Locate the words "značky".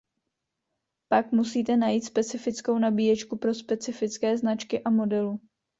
4.37-4.83